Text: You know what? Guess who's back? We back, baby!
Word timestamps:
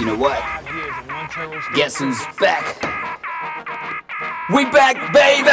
You 0.00 0.06
know 0.06 0.16
what? 0.16 0.42
Guess 1.74 1.98
who's 1.98 2.18
back? 2.38 2.64
We 4.48 4.64
back, 4.64 4.96
baby! 5.12 5.50